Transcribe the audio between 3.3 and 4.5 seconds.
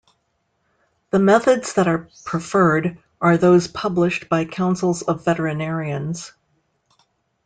those published by